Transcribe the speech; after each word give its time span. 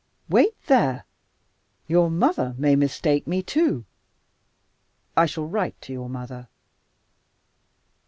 Wait 0.29 0.55
there. 0.65 1.05
Your 1.85 2.09
mother 2.09 2.55
may 2.57 2.75
mistake 2.75 3.27
me 3.27 3.43
too. 3.43 3.85
I 5.15 5.27
shall 5.27 5.45
write 5.45 5.79
to 5.83 5.93
your 5.93 6.09
mother." 6.09 6.47